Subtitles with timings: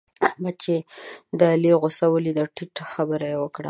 [0.27, 0.75] احمد چې
[1.39, 3.59] د علي غوسه وليده؛ ټيټه خبره يې وکړه.